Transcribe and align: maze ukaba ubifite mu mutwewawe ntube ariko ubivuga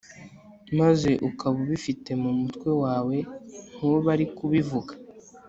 maze 0.79 1.11
ukaba 1.29 1.55
ubifite 1.65 2.11
mu 2.21 2.31
mutwewawe 2.39 3.17
ntube 3.73 4.07
ariko 4.15 4.39
ubivuga 4.47 4.93